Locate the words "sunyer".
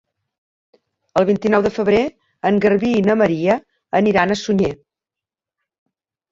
4.45-4.75